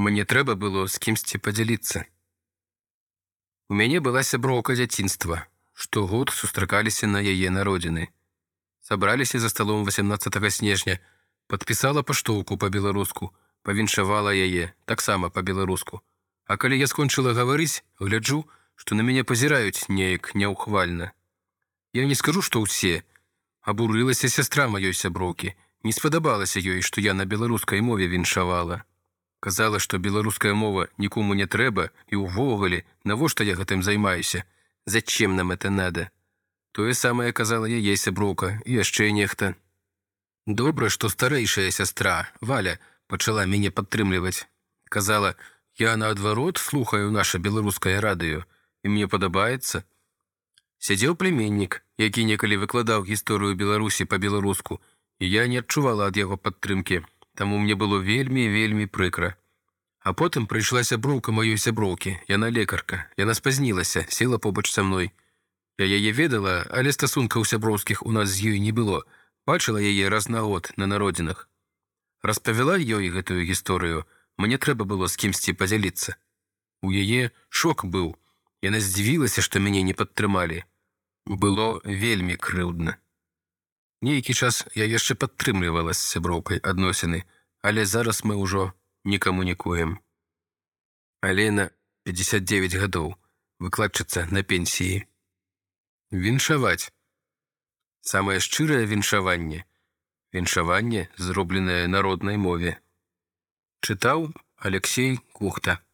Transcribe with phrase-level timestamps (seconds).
[0.00, 2.08] Мне трэба было з кімсьці падзяліцца.
[3.68, 5.44] У мяне была сяброўка дзяцінства.
[5.76, 8.08] Штогод сустракаліся на яе народзіны.
[8.80, 10.96] Сабраліся за сталом 18 снежня,
[11.52, 13.28] падпісала паштоўку па-беларуску,
[13.60, 16.00] павіншавала яе таксама па-беларуску.
[16.48, 18.48] А калі я скончыла гаварыць, гляджу,
[18.80, 21.12] што на мяне пазіраюць неяк няўхвальна.
[21.92, 23.04] Я не скажу, што ўсе.
[23.60, 25.52] Абурылася сястра маёй сяброўкі.
[25.84, 28.84] Не спадабалася ёй, што я на беларускай мове віншавала.
[29.40, 34.44] Казала, што беларуская мова нікому не трэба і ўвогуле, навошта я гэтым займаюся.
[34.86, 36.10] Зачем нам это надо?
[36.72, 39.54] Тое самае казала яе сяброўка і яшчэ нехта.
[40.46, 44.46] Добра, што старэйшая сястра, Валя, пачала мяне падтрымліваць.
[44.88, 45.34] Казала,
[45.76, 48.44] я наадварот слухаю наше беларускае радыё,
[48.84, 49.84] і мне падабаецца.
[50.78, 54.80] Сядзеў племеннік, які некалі выкладаў гісторыю Беларусі па-беларуску,
[55.18, 57.04] і я не адчувала ад яго падтрымкі,
[57.40, 59.32] Таму мне было вельмі вельмі прыкра.
[60.04, 65.08] А потым прыйшла сяброўка маёй сяброўкі, яна лекарка, яна спазнілася, села побач са мной.
[65.80, 69.08] Я яе ведала, але стасункаў сяброўскіх у нас з ёй не было,
[69.48, 71.48] бачыла яе раз на год на народзінах.
[72.20, 74.04] Распавяла ёй гэтую гісторыю,
[74.36, 76.20] мне трэба было з кімсьці падзяліцца.
[76.84, 78.20] У яе шок быў.
[78.60, 80.60] Яна здзівілася, што мяне не падтрымалі.
[81.24, 83.00] Было вельмі крыўдна.
[84.00, 87.24] Нейкі час я яшчэ падтрымлівала з сяброўкай адносіны,
[87.60, 88.72] але зараз мы ўжо
[89.04, 90.00] не камунікуем.
[91.20, 91.68] Алена
[92.08, 93.12] 59 гадоў,
[93.60, 95.04] выкладчыца на пенсіі.
[96.10, 96.88] Віншаваць.
[98.00, 99.68] Самае шчырае віншаванне.
[100.32, 102.80] Віншаванне, зробленае народнай мове.
[103.84, 105.84] Чытаў Алексей Кухта.